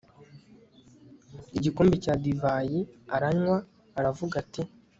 [1.57, 2.79] Igikombe cya divayi
[3.15, 3.57] aranywa
[3.99, 4.61] aravuga ati